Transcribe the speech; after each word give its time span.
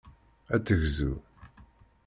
Ad 0.55 0.61
tegzu. 0.65 1.13